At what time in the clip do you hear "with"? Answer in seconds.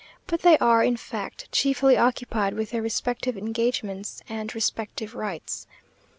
2.55-2.71